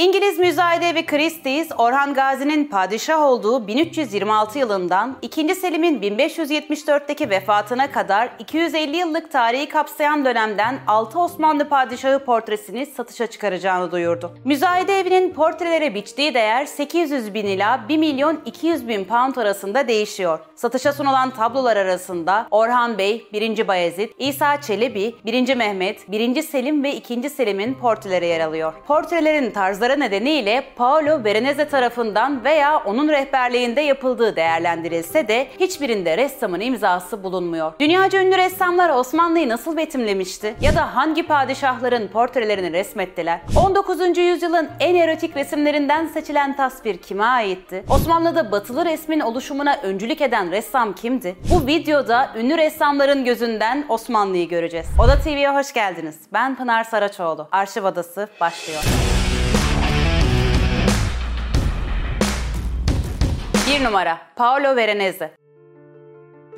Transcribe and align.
İngiliz 0.00 0.38
müzayedevi 0.38 1.06
Christie's, 1.06 1.68
Orhan 1.78 2.14
Gazi'nin 2.14 2.64
padişah 2.64 3.22
olduğu 3.22 3.66
1326 3.66 4.58
yılından 4.58 5.16
2. 5.22 5.54
Selim'in 5.54 6.00
1574'teki 6.00 7.30
vefatına 7.30 7.92
kadar 7.92 8.30
250 8.38 8.96
yıllık 8.96 9.32
tarihi 9.32 9.68
kapsayan 9.68 10.24
dönemden 10.24 10.78
6 10.86 11.18
Osmanlı 11.18 11.68
padişahı 11.68 12.24
portresini 12.24 12.86
satışa 12.86 13.26
çıkaracağını 13.26 13.92
duyurdu. 13.92 14.32
Müzayede 14.44 15.00
evinin 15.00 15.30
portrelere 15.30 15.94
biçtiği 15.94 16.34
değer 16.34 16.66
800 16.66 17.34
bin 17.34 17.46
ila 17.46 17.88
1 17.88 17.96
milyon 17.96 18.40
200 18.46 18.88
bin 18.88 19.04
pound 19.04 19.36
arasında 19.36 19.88
değişiyor. 19.88 20.38
Satışa 20.54 20.92
sunulan 20.92 21.30
tablolar 21.30 21.76
arasında 21.76 22.46
Orhan 22.50 22.98
Bey, 22.98 23.26
1. 23.32 23.68
Bayezid, 23.68 24.10
İsa 24.18 24.60
Çelebi, 24.60 25.14
1. 25.24 25.54
Mehmet, 25.54 26.12
1. 26.12 26.42
Selim 26.42 26.84
ve 26.84 26.94
2. 26.94 27.30
Selim'in 27.30 27.74
portreleri 27.74 28.26
yer 28.26 28.40
alıyor. 28.40 28.72
Portrelerin 28.86 29.50
tarzları 29.50 29.89
itirazları 29.90 30.00
nedeniyle 30.00 30.64
Paolo 30.76 31.24
Veronese 31.24 31.68
tarafından 31.68 32.44
veya 32.44 32.78
onun 32.78 33.08
rehberliğinde 33.08 33.80
yapıldığı 33.80 34.36
değerlendirilse 34.36 35.28
de 35.28 35.46
hiçbirinde 35.60 36.16
ressamın 36.16 36.60
imzası 36.60 37.22
bulunmuyor. 37.22 37.72
Dünyaca 37.80 38.22
ünlü 38.22 38.36
ressamlar 38.36 38.90
Osmanlı'yı 38.90 39.48
nasıl 39.48 39.76
betimlemişti? 39.76 40.54
Ya 40.60 40.74
da 40.74 40.96
hangi 40.96 41.22
padişahların 41.22 42.08
portrelerini 42.08 42.72
resmettiler? 42.72 43.40
19. 43.64 44.18
yüzyılın 44.18 44.68
en 44.80 44.94
erotik 44.94 45.36
resimlerinden 45.36 46.06
seçilen 46.06 46.56
tasvir 46.56 46.96
kime 46.96 47.24
aitti? 47.24 47.84
Osmanlı'da 47.90 48.52
batılı 48.52 48.84
resmin 48.84 49.20
oluşumuna 49.20 49.76
öncülük 49.82 50.20
eden 50.20 50.50
ressam 50.50 50.92
kimdi? 50.92 51.36
Bu 51.50 51.66
videoda 51.66 52.30
ünlü 52.36 52.58
ressamların 52.58 53.24
gözünden 53.24 53.84
Osmanlı'yı 53.88 54.48
göreceğiz. 54.48 54.86
Oda 55.04 55.18
TV'ye 55.18 55.50
hoş 55.50 55.72
geldiniz. 55.72 56.16
Ben 56.32 56.56
Pınar 56.56 56.84
Saraçoğlu. 56.84 57.48
Arşiv 57.52 57.84
Odası 57.84 58.28
başlıyor. 58.40 58.82
1 63.70 63.84
numara 63.84 64.18
Paolo 64.36 64.76
Veronese 64.76 65.30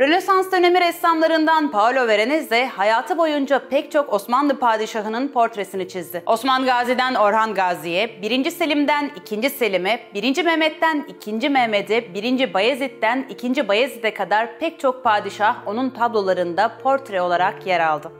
Rönesans 0.01 0.53
dönemi 0.53 0.81
ressamlarından 0.81 1.71
Paolo 1.71 2.09
Veronese 2.09 2.67
hayatı 2.67 3.19
boyunca 3.19 3.69
pek 3.69 3.93
çok 3.93 4.13
Osmanlı 4.13 4.59
padişahının 4.59 5.29
portresini 5.29 5.89
çizdi. 5.89 6.23
Osman 6.27 6.65
Gazi'den 6.65 7.15
Orhan 7.15 7.55
Gazi'ye, 7.55 8.23
1. 8.23 8.51
Selim'den 8.51 9.11
2. 9.33 9.51
Selim'e, 9.51 10.01
1. 10.15 10.45
Mehmet'ten 10.45 11.07
2. 11.27 11.49
Mehmet'e, 11.51 12.15
1. 12.15 12.55
Bayezid'den 12.55 13.27
2. 13.31 13.69
Bayezid'e 13.69 14.15
kadar 14.15 14.59
pek 14.59 14.81
çok 14.81 15.05
padişah 15.05 15.57
onun 15.67 15.91
tablolarında 15.91 16.79
portre 16.83 17.23
olarak 17.23 17.67
yer 17.67 17.81
aldı. 17.81 18.13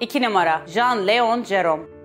2 0.00 0.22
numara 0.22 0.62
Jean 0.66 1.06
Leon 1.06 1.44
Jerome 1.44 1.99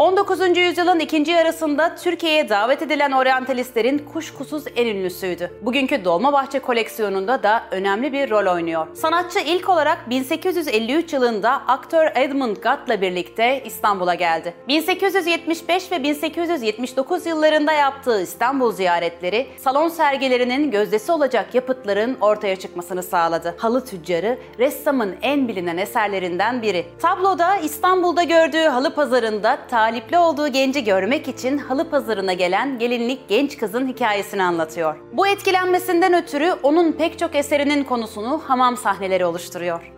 19. 0.00 0.56
yüzyılın 0.56 0.98
ikinci 0.98 1.30
yarısında 1.30 1.94
Türkiye'ye 1.94 2.48
davet 2.48 2.82
edilen 2.82 3.12
oryantalistlerin 3.12 3.98
kuşkusuz 3.98 4.64
en 4.76 4.86
ünlüsüydü. 4.86 5.50
Bugünkü 5.62 6.04
Dolmabahçe 6.04 6.58
koleksiyonunda 6.58 7.42
da 7.42 7.62
önemli 7.70 8.12
bir 8.12 8.30
rol 8.30 8.54
oynuyor. 8.54 8.86
Sanatçı 8.94 9.38
ilk 9.38 9.68
olarak 9.68 10.10
1853 10.10 11.12
yılında 11.12 11.52
aktör 11.52 12.06
Edmund 12.14 12.56
Gott'la 12.56 13.00
birlikte 13.00 13.62
İstanbul'a 13.64 14.14
geldi. 14.14 14.54
1875 14.68 15.92
ve 15.92 16.02
1879 16.02 17.26
yıllarında 17.26 17.72
yaptığı 17.72 18.22
İstanbul 18.22 18.72
ziyaretleri 18.72 19.46
salon 19.58 19.88
sergilerinin 19.88 20.70
gözdesi 20.70 21.12
olacak 21.12 21.54
yapıtların 21.54 22.16
ortaya 22.20 22.56
çıkmasını 22.56 23.02
sağladı. 23.02 23.54
Halı 23.58 23.84
tüccarı 23.84 24.38
ressamın 24.58 25.16
en 25.22 25.48
bilinen 25.48 25.76
eserlerinden 25.76 26.62
biri. 26.62 26.86
Tabloda 27.00 27.56
İstanbul'da 27.56 28.22
gördüğü 28.22 28.64
halı 28.64 28.94
pazarında 28.94 29.58
tarih 29.70 29.89
talipli 29.90 30.18
olduğu 30.18 30.48
genci 30.48 30.84
görmek 30.84 31.28
için 31.28 31.58
halı 31.58 31.90
pazarına 31.90 32.32
gelen 32.32 32.78
gelinlik 32.78 33.28
genç 33.28 33.58
kızın 33.58 33.88
hikayesini 33.88 34.42
anlatıyor. 34.42 34.96
Bu 35.12 35.26
etkilenmesinden 35.26 36.14
ötürü 36.22 36.52
onun 36.62 36.92
pek 36.92 37.18
çok 37.18 37.34
eserinin 37.34 37.84
konusunu 37.84 38.42
hamam 38.46 38.76
sahneleri 38.76 39.24
oluşturuyor. 39.24 39.92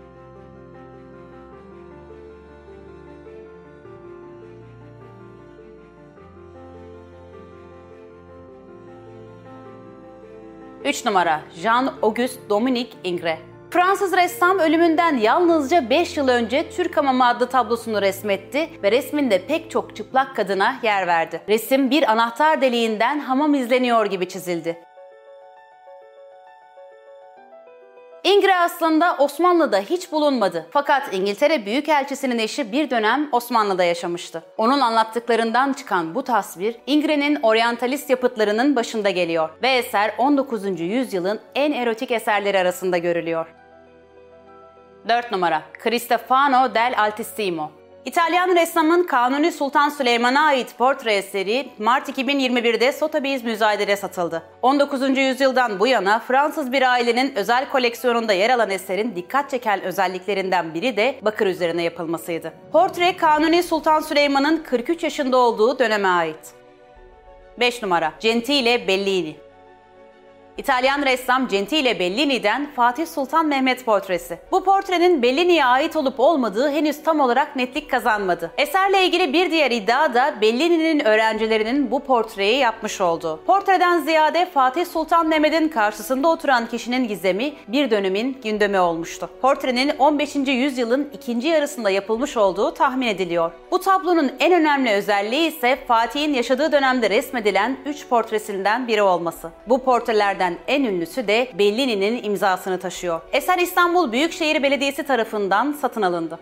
Üç 10.85 11.05
numara 11.05 11.43
Jean-Auguste 11.63 12.49
Dominique 12.49 12.93
Ingres 13.05 13.52
Fransız 13.73 14.13
ressam 14.13 14.59
ölümünden 14.59 15.17
yalnızca 15.17 15.91
5 15.91 16.17
yıl 16.17 16.29
önce 16.29 16.71
Türk 16.71 16.97
Hamamı 16.97 17.27
adlı 17.27 17.47
tablosunu 17.47 18.03
resmetti 18.03 18.69
ve 18.83 18.93
resminde 18.93 19.47
pek 19.47 19.71
çok 19.71 19.97
çıplak 19.97 20.37
kadına 20.37 20.77
yer 20.83 21.07
verdi. 21.07 21.41
Resim 21.49 21.91
bir 21.91 22.11
anahtar 22.11 22.61
deliğinden 22.61 23.19
hamam 23.19 23.55
izleniyor 23.55 24.07
gibi 24.07 24.29
çizildi. 24.29 24.79
Ingres 28.25 28.57
aslında 28.57 29.17
Osmanlı'da 29.19 29.79
hiç 29.79 30.13
bulunmadı. 30.13 30.67
Fakat 30.71 31.15
İngiltere 31.15 31.67
Büyükelçisi'nin 31.67 32.39
eşi 32.39 32.73
bir 32.73 32.91
dönem 32.91 33.29
Osmanlı'da 33.33 33.85
yaşamıştı. 33.85 34.43
Onun 34.57 34.81
anlattıklarından 34.81 35.73
çıkan 35.73 36.15
bu 36.15 36.25
tasvir 36.25 36.77
Ingres'in 36.87 37.39
oryantalist 37.43 38.11
yapıtlarının 38.11 38.77
başında 38.77 39.11
geliyor 39.11 39.51
ve 39.63 39.69
eser 39.69 40.15
19. 40.19 40.81
yüzyılın 40.81 41.41
en 41.55 41.73
erotik 41.73 42.11
eserleri 42.11 42.59
arasında 42.59 42.99
görülüyor. 42.99 43.62
4 45.09 45.33
numara 45.33 45.63
Cristofano 45.83 46.75
del 46.75 46.95
Altissimo 46.99 47.71
İtalyan 48.05 48.57
ressamın 48.57 49.07
Kanuni 49.07 49.53
Sultan 49.53 49.89
Süleyman'a 49.89 50.47
ait 50.47 50.79
portre 50.79 51.15
eseri 51.15 51.69
Mart 51.79 52.09
2021'de 52.09 52.93
Sotheby's 52.93 53.45
müzayedede 53.45 53.97
satıldı. 53.97 54.43
19. 54.63 55.19
yüzyıldan 55.19 55.81
bu 55.81 55.87
yana 55.87 56.19
Fransız 56.19 56.73
bir 56.73 56.93
ailenin 56.93 57.35
özel 57.37 57.69
koleksiyonunda 57.69 58.33
yer 58.33 58.51
alan 58.51 58.71
eserin 58.71 59.17
dikkat 59.17 59.51
çeken 59.51 59.83
özelliklerinden 59.83 60.75
biri 60.75 60.97
de 60.97 61.15
bakır 61.23 61.47
üzerine 61.47 61.83
yapılmasıydı. 61.83 62.53
Portre 62.73 63.17
Kanuni 63.17 63.63
Sultan 63.63 64.01
Süleyman'ın 64.01 64.63
43 64.63 65.03
yaşında 65.03 65.37
olduğu 65.37 65.79
döneme 65.79 66.09
ait. 66.09 66.55
5 67.61 67.83
numara 67.83 68.13
Gentile 68.21 68.89
Bellini 68.89 69.37
İtalyan 70.59 71.03
ressam 71.03 71.49
Gentile 71.49 71.99
Bellini'den 71.99 72.71
Fatih 72.77 73.07
Sultan 73.07 73.47
Mehmet 73.47 73.85
portresi. 73.85 74.39
Bu 74.51 74.65
portrenin 74.65 75.23
Bellini'ye 75.23 75.65
ait 75.65 75.97
olup 75.97 76.21
olmadığı 76.21 76.71
henüz 76.71 77.03
tam 77.03 77.21
olarak 77.21 77.57
netlik 77.57 77.91
kazanmadı. 77.91 78.51
Eserle 78.59 79.07
ilgili 79.07 79.33
bir 79.33 79.51
diğer 79.51 79.71
iddia 79.71 80.15
da 80.15 80.35
Bellini'nin 80.41 81.05
öğrencilerinin 81.05 81.91
bu 81.91 82.01
portreyi 82.01 82.59
yapmış 82.59 83.01
olduğu. 83.01 83.45
Portreden 83.45 83.99
ziyade 84.01 84.47
Fatih 84.55 84.87
Sultan 84.87 85.27
Mehmet'in 85.27 85.69
karşısında 85.69 86.29
oturan 86.29 86.67
kişinin 86.67 87.09
gizemi 87.09 87.53
bir 87.69 87.91
dönemin 87.91 88.41
gündemi 88.45 88.81
olmuştu. 88.81 89.31
Portrenin 89.43 89.93
15. 89.99 90.37
yüzyılın 90.37 91.11
ikinci 91.15 91.49
yarısında 91.49 91.91
yapılmış 91.91 92.37
olduğu 92.37 92.75
tahmin 92.75 93.07
ediliyor. 93.07 93.53
Bu 93.71 93.81
tablonun 93.81 94.33
en 94.41 94.53
önemli 94.53 94.91
özelliği 94.91 95.49
ise 95.49 95.79
Fatih'in 95.89 96.35
yaşadığı 96.35 96.73
dönemde 96.73 97.11
resmedilen 97.11 97.77
3 97.87 98.09
portresinden 98.09 98.89
biri 98.89 99.03
olması. 99.03 99.51
Bu 99.67 99.85
portrelerden 99.85 100.42
eserlerden 100.43 100.59
en 100.69 100.85
ünlüsü 100.85 101.29
de 101.29 101.53
Bellini'nin 101.59 102.23
imzasını 102.23 102.81
taşıyor. 102.81 103.21
Eser 103.33 103.59
İstanbul 103.59 104.13
Büyükşehir 104.13 104.63
Belediyesi 104.63 105.03
tarafından 105.03 105.73
satın 105.73 106.03
alındı. 106.03 106.39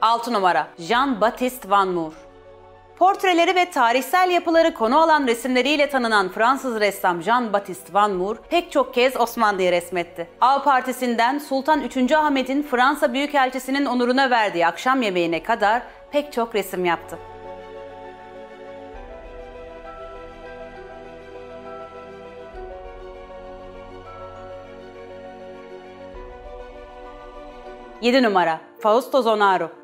6 0.00 0.32
numara 0.32 0.66
Jean-Baptiste 0.78 1.70
Van 1.70 1.88
Moor 1.88 2.12
Portreleri 2.98 3.54
ve 3.54 3.70
tarihsel 3.70 4.30
yapıları 4.30 4.74
konu 4.74 5.02
alan 5.02 5.26
resimleriyle 5.26 5.90
tanınan 5.90 6.28
Fransız 6.28 6.80
ressam 6.80 7.20
Jean-Baptiste 7.20 7.94
Van 7.94 8.10
Moor 8.10 8.36
pek 8.50 8.72
çok 8.72 8.94
kez 8.94 9.16
Osmanlı'yı 9.16 9.72
resmetti. 9.72 10.28
A 10.40 10.62
Partisi'nden 10.62 11.38
Sultan 11.38 11.80
3. 11.80 12.12
Ahmet'in 12.12 12.62
Fransa 12.62 13.12
Büyükelçisi'nin 13.12 13.86
onuruna 13.86 14.30
verdiği 14.30 14.66
akşam 14.66 15.02
yemeğine 15.02 15.42
kadar 15.42 15.82
pek 16.12 16.32
çok 16.32 16.54
resim 16.54 16.84
yaptı. 16.84 17.18
7 28.00 28.20
numara. 28.20 28.60
Fausto 28.78 29.20
Zonaro 29.22 29.79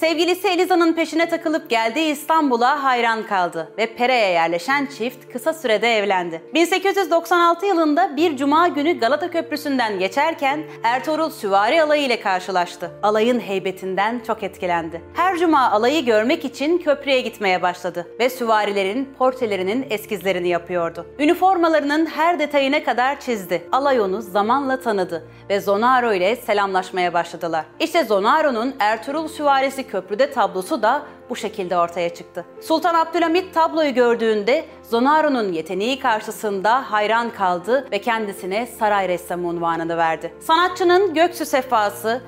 Sevgilisi 0.00 0.48
Eliza'nın 0.48 0.92
peşine 0.92 1.28
takılıp 1.28 1.70
geldiği 1.70 2.12
İstanbul'a 2.12 2.84
hayran 2.84 3.26
kaldı 3.26 3.72
ve 3.78 3.86
Pere'ye 3.86 4.28
yerleşen 4.30 4.86
çift 4.86 5.32
kısa 5.32 5.52
sürede 5.52 5.96
evlendi. 5.96 6.42
1896 6.54 7.66
yılında 7.66 8.16
bir 8.16 8.36
cuma 8.36 8.68
günü 8.68 8.98
Galata 8.98 9.30
Köprüsü'nden 9.30 9.98
geçerken 9.98 10.62
Ertuğrul 10.82 11.30
süvari 11.30 11.82
alayı 11.82 12.02
ile 12.02 12.20
karşılaştı. 12.20 12.90
Alayın 13.02 13.40
heybetinden 13.40 14.20
çok 14.26 14.42
etkilendi. 14.42 15.02
Her 15.14 15.38
cuma 15.38 15.70
alayı 15.70 16.04
görmek 16.04 16.44
için 16.44 16.78
köprüye 16.78 17.20
gitmeye 17.20 17.62
başladı 17.62 18.06
ve 18.20 18.30
süvarilerin 18.30 19.14
portelerinin 19.18 19.86
eskizlerini 19.90 20.48
yapıyordu. 20.48 21.06
Üniformalarının 21.18 22.06
her 22.06 22.38
detayına 22.38 22.84
kadar 22.84 23.20
çizdi. 23.20 23.62
Alay 23.72 24.00
onu 24.00 24.22
zamanla 24.22 24.80
tanıdı 24.80 25.24
ve 25.50 25.60
Zonaro 25.60 26.12
ile 26.12 26.36
selamlaşmaya 26.36 27.14
başladılar. 27.14 27.64
İşte 27.80 28.04
Zonaro'nun 28.04 28.74
Ertuğrul 28.78 29.28
süvarisi 29.28 29.83
köprüde 29.86 30.32
tablosu 30.32 30.82
da 30.82 31.02
bu 31.30 31.36
şekilde 31.36 31.78
ortaya 31.78 32.14
çıktı. 32.14 32.44
Sultan 32.60 32.94
Abdülhamit 32.94 33.54
tabloyu 33.54 33.94
gördüğünde 33.94 34.64
Zonaro'nun 34.82 35.52
yeteneği 35.52 35.98
karşısında 35.98 36.92
hayran 36.92 37.30
kaldı 37.30 37.88
ve 37.92 38.00
kendisine 38.00 38.66
saray 38.66 39.08
ressamı 39.08 39.48
unvanını 39.48 39.96
verdi. 39.96 40.34
Sanatçının 40.40 41.14
göksü 41.14 41.46
sefası, 41.46 42.20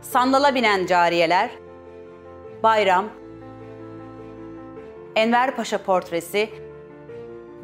sandala 0.00 0.54
binen 0.54 0.86
cariyeler, 0.86 1.50
bayram, 2.62 3.04
Enver 5.16 5.56
Paşa 5.56 5.78
portresi, 5.78 6.48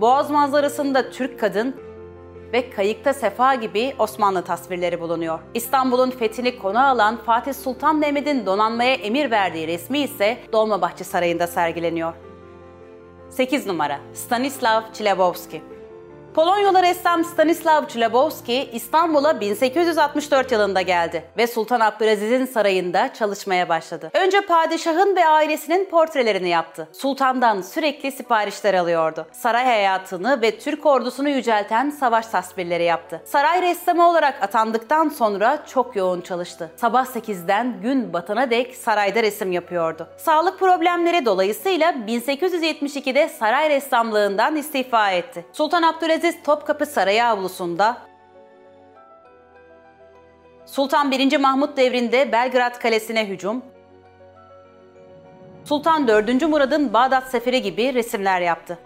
Boğaz 0.01 0.31
manzarasında 0.31 1.11
Türk 1.11 1.41
kadın 1.41 1.77
ve 2.53 2.71
Kayıkta 2.71 3.13
Sefa 3.13 3.55
gibi 3.55 3.95
Osmanlı 3.99 4.45
tasvirleri 4.45 5.01
bulunuyor. 5.01 5.39
İstanbul'un 5.55 6.11
fethini 6.11 6.59
konu 6.59 6.87
alan 6.87 7.17
Fatih 7.17 7.55
Sultan 7.55 7.97
Mehmet'in 7.97 8.47
donanmaya 8.47 8.95
emir 8.95 9.31
verdiği 9.31 9.69
resmi 9.69 9.99
ise 9.99 10.39
Dolmabahçe 10.53 11.05
Sarayı'nda 11.05 11.47
sergileniyor. 11.47 12.15
8 13.31 13.67
numara 13.67 14.01
Stanislav 14.15 14.83
Chilabowski 14.93 15.63
Polonyalı 16.35 16.83
ressam 16.83 17.25
Stanislav 17.25 17.87
Chilabowski 17.87 18.71
İstanbul'a 18.73 19.41
1864 19.41 20.53
yılında 20.53 20.83
geldi 20.83 21.25
ve 21.37 21.47
Sultan 21.47 21.81
Abdülaziz'in 21.81 22.47
sarayında 22.47 23.13
çalışmaya 23.15 23.69
başladı. 23.69 24.11
Önce 24.15 24.41
padişahın 24.41 25.17
ve 25.17 25.27
ailesinin 25.27 25.85
portrelerini 25.85 26.49
yaptı. 26.49 26.89
Sultandan 26.93 27.63
sürekli 27.63 28.13
siparişler 28.13 28.75
alıyordu. 28.75 29.27
Saray 29.33 29.65
hayatını 29.65 30.43
ve 30.43 30.59
Türk 30.59 30.87
ordusunu 30.87 31.29
yücelten 31.29 31.91
savaş 31.91 32.27
tasvirleri 32.27 32.85
yaptı. 32.85 33.23
Saray 33.25 33.63
ressamı 33.63 34.09
olarak 34.09 34.43
atandıktan 34.43 35.09
sonra 35.09 35.65
çok 35.67 35.97
yoğun 35.97 36.21
çalıştı. 36.21 36.71
Sabah 36.77 37.07
8'den 37.07 37.81
gün 37.83 38.13
batana 38.13 38.51
dek 38.51 38.77
sarayda 38.77 39.23
resim 39.23 39.53
yapıyordu. 39.53 40.09
Sağlık 40.17 40.59
problemleri 40.59 41.25
dolayısıyla 41.25 41.91
1872'de 41.91 43.29
saray 43.29 43.71
ressamlığından 43.71 44.57
istifa 44.57 45.11
etti. 45.11 45.45
Sultan 45.53 45.83
Abdülaziz 45.83 46.20
Aziz 46.21 46.43
Topkapı 46.43 46.87
Sarayı 46.87 47.25
avlusunda 47.25 47.97
Sultan 50.67 51.11
1. 51.11 51.37
Mahmut 51.37 51.77
devrinde 51.77 52.33
Belgrad 52.33 52.79
Kalesi'ne 52.79 53.29
hücum, 53.29 53.63
Sultan 55.65 56.09
4. 56.09 56.43
Murad'ın 56.43 56.93
Bağdat 56.93 57.31
Seferi 57.31 57.63
gibi 57.63 57.95
resimler 57.95 58.41
yaptı. 58.41 58.79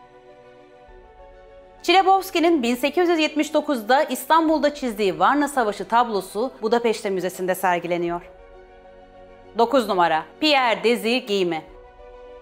Çilebowski'nin 1.82 2.62
1879'da 2.62 4.02
İstanbul'da 4.02 4.74
çizdiği 4.74 5.18
Varna 5.18 5.48
Savaşı 5.48 5.88
tablosu 5.88 6.52
Budapeşte 6.62 7.10
Müzesi'nde 7.10 7.54
sergileniyor. 7.54 8.30
9 9.58 9.88
numara 9.88 10.24
Pierre 10.40 10.84
Desir 10.84 11.26
Giyme 11.26 11.62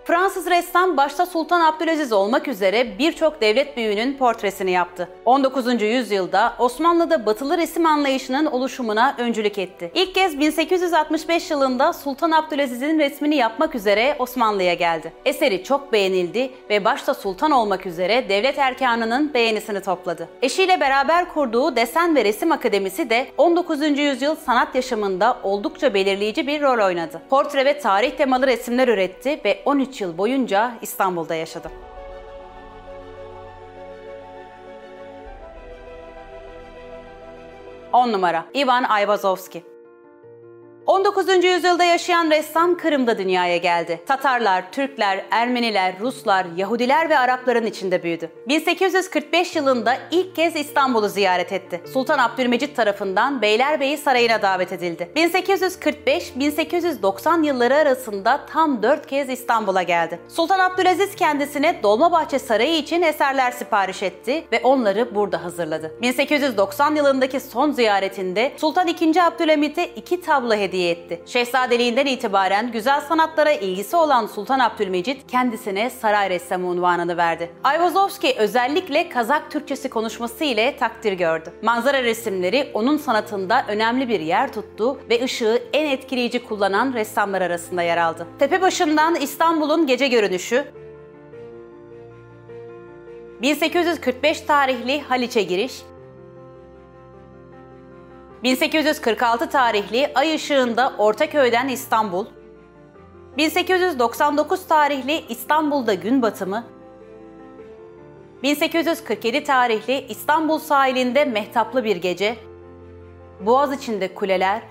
Fransız 0.04 0.46
ressam 0.50 0.96
başta 0.96 1.26
Sultan 1.26 1.60
Abdülaziz 1.60 2.12
olmak 2.12 2.48
üzere 2.48 2.98
birçok 2.98 3.40
devlet 3.40 3.76
büyüğünün 3.76 4.16
portresini 4.16 4.70
yaptı. 4.70 5.08
19. 5.24 5.82
yüzyılda 5.82 6.54
Osmanlı'da 6.58 7.26
batılı 7.26 7.58
resim 7.58 7.86
anlayışının 7.86 8.46
oluşumuna 8.46 9.14
öncülük 9.18 9.58
etti. 9.58 9.90
İlk 9.94 10.14
kez 10.14 10.38
1865 10.40 11.50
yılında 11.50 11.92
Sultan 11.92 12.30
Abdülaziz'in 12.30 12.98
resmini 12.98 13.36
yapmak 13.36 13.74
üzere 13.74 14.16
Osmanlı'ya 14.18 14.74
geldi. 14.74 15.12
Eseri 15.24 15.64
çok 15.64 15.92
beğenildi 15.92 16.50
ve 16.70 16.84
başta 16.84 17.14
sultan 17.14 17.50
olmak 17.50 17.86
üzere 17.86 18.28
devlet 18.28 18.58
erkanının 18.58 19.34
beğenisini 19.34 19.80
topladı. 19.80 20.28
Eşiyle 20.42 20.80
beraber 20.80 21.28
kurduğu 21.28 21.76
Desen 21.76 22.16
ve 22.16 22.24
Resim 22.24 22.52
Akademisi 22.52 23.10
de 23.10 23.26
19. 23.38 23.98
yüzyıl 23.98 24.36
sanat 24.36 24.74
yaşamında 24.74 25.38
oldukça 25.42 25.94
belirleyici 25.94 26.46
bir 26.46 26.62
rol 26.62 26.86
oynadı. 26.86 27.22
Portre 27.30 27.64
ve 27.64 27.78
tarih 27.78 28.10
temalı 28.10 28.46
resimler 28.46 28.88
üretti 28.88 29.40
ve 29.44 29.62
13 29.64 29.91
13 29.92 30.00
yıl 30.00 30.18
boyunca 30.18 30.78
İstanbul'da 30.82 31.34
yaşadı. 31.34 31.70
On 37.92 38.12
numara 38.12 38.44
Ivan 38.54 38.82
Ayvazovski 38.84 39.71
19. 41.02 41.44
yüzyılda 41.44 41.84
yaşayan 41.84 42.30
ressam 42.30 42.76
Kırım'da 42.76 43.18
dünyaya 43.18 43.56
geldi. 43.56 44.00
Tatarlar, 44.06 44.72
Türkler, 44.72 45.24
Ermeniler, 45.30 45.94
Ruslar, 46.00 46.46
Yahudiler 46.56 47.10
ve 47.10 47.18
Arapların 47.18 47.66
içinde 47.66 48.02
büyüdü. 48.02 48.30
1845 48.48 49.56
yılında 49.56 49.96
ilk 50.10 50.36
kez 50.36 50.56
İstanbul'u 50.56 51.08
ziyaret 51.08 51.52
etti. 51.52 51.80
Sultan 51.92 52.18
Abdülmecit 52.18 52.76
tarafından 52.76 53.42
Beylerbeyi 53.42 53.98
Sarayı'na 53.98 54.42
davet 54.42 54.72
edildi. 54.72 55.08
1845-1890 55.16 57.46
yılları 57.46 57.74
arasında 57.74 58.46
tam 58.46 58.82
4 58.82 59.06
kez 59.06 59.28
İstanbul'a 59.28 59.82
geldi. 59.82 60.20
Sultan 60.28 60.58
Abdülaziz 60.58 61.14
kendisine 61.14 61.82
Dolmabahçe 61.82 62.38
Sarayı 62.38 62.76
için 62.76 63.02
eserler 63.02 63.50
sipariş 63.50 64.02
etti 64.02 64.44
ve 64.52 64.60
onları 64.62 65.14
burada 65.14 65.44
hazırladı. 65.44 65.94
1890 66.02 66.94
yılındaki 66.94 67.40
son 67.40 67.70
ziyaretinde 67.70 68.52
Sultan 68.56 68.88
II. 68.88 69.20
Abdülhamit'e 69.20 69.86
iki 69.86 70.20
tablo 70.20 70.54
hediye 70.54 70.91
etti. 70.92 71.20
Şehzadeliğinden 71.26 72.06
itibaren 72.06 72.72
güzel 72.72 73.00
sanatlara 73.00 73.52
ilgisi 73.52 73.96
olan 73.96 74.26
Sultan 74.26 74.58
Abdülmecit 74.58 75.30
kendisine 75.30 75.90
saray 75.90 76.30
ressamı 76.30 76.66
unvanını 76.66 77.16
verdi. 77.16 77.50
Ayvazovski 77.64 78.34
özellikle 78.38 79.08
Kazak 79.08 79.50
Türkçesi 79.50 79.90
konuşması 79.90 80.44
ile 80.44 80.76
takdir 80.76 81.12
gördü. 81.12 81.52
Manzara 81.62 82.02
resimleri 82.02 82.70
onun 82.74 82.96
sanatında 82.96 83.64
önemli 83.68 84.08
bir 84.08 84.20
yer 84.20 84.52
tuttu 84.52 84.98
ve 85.10 85.24
ışığı 85.24 85.62
en 85.72 85.86
etkileyici 85.86 86.44
kullanan 86.44 86.92
ressamlar 86.92 87.40
arasında 87.40 87.82
yer 87.82 87.96
aldı. 87.96 88.26
Tepebaşı'ndan 88.38 89.14
İstanbul'un 89.14 89.86
gece 89.86 90.08
görünüşü, 90.08 90.64
1845 93.42 94.40
tarihli 94.40 95.00
Haliç'e 95.00 95.42
giriş, 95.42 95.82
1846 98.42 99.48
tarihli 99.48 100.12
Ay 100.14 100.34
Işığında 100.34 100.92
Ortaköy'den 100.98 101.68
İstanbul, 101.68 102.26
1899 103.36 104.66
tarihli 104.66 105.24
İstanbul'da 105.28 105.94
gün 105.94 106.22
batımı, 106.22 106.64
1847 108.42 109.44
tarihli 109.44 110.06
İstanbul 110.08 110.58
sahilinde 110.58 111.24
mehtaplı 111.24 111.84
bir 111.84 111.96
gece, 111.96 112.36
Boğaz 113.40 113.72
içinde 113.72 114.14
kuleler, 114.14 114.62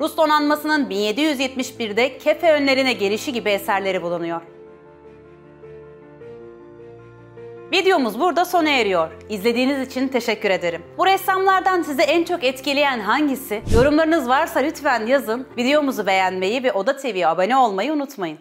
Rus 0.00 0.16
donanmasının 0.16 0.90
1771'de 0.90 2.18
Kefe 2.18 2.52
önlerine 2.52 2.92
gelişi 2.92 3.32
gibi 3.32 3.50
eserleri 3.50 4.02
bulunuyor. 4.02 4.55
Videomuz 7.76 8.20
burada 8.20 8.44
sona 8.44 8.70
eriyor. 8.70 9.10
İzlediğiniz 9.28 9.88
için 9.88 10.08
teşekkür 10.08 10.50
ederim. 10.50 10.82
Bu 10.98 11.06
ressamlardan 11.06 11.82
sizi 11.82 12.02
en 12.02 12.24
çok 12.24 12.44
etkileyen 12.44 13.00
hangisi? 13.00 13.62
Yorumlarınız 13.74 14.28
varsa 14.28 14.60
lütfen 14.60 15.06
yazın. 15.06 15.46
Videomuzu 15.56 16.06
beğenmeyi 16.06 16.62
ve 16.62 16.72
Oda 16.72 16.96
TV'ye 16.96 17.26
abone 17.28 17.56
olmayı 17.56 17.92
unutmayın. 17.92 18.38